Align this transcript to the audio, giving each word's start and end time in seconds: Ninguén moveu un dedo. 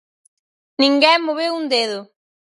Ninguén 0.81 1.19
moveu 1.27 1.51
un 1.59 1.65
dedo. 1.73 1.99